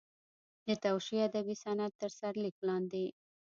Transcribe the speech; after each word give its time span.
د 0.67 0.69
توشیح 0.83 1.19
ادبي 1.29 1.55
صنعت 1.63 1.93
تر 2.01 2.11
سرلیک 2.19 2.55
لاندې. 2.67 3.05